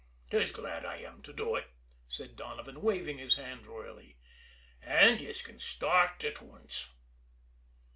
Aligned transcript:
"'Tis 0.31 0.51
glad 0.51 0.83
I 0.83 0.97
am 0.97 1.21
to 1.21 1.31
do 1.31 1.53
ut," 1.57 1.69
said 2.07 2.35
Donovan, 2.35 2.81
waving 2.81 3.19
his 3.19 3.35
hand 3.35 3.67
royally. 3.67 4.17
"An' 4.81 5.19
yez 5.19 5.43
can 5.43 5.59
start 5.59 6.23
in 6.23 6.31
at 6.31 6.39
wance." 6.41 6.87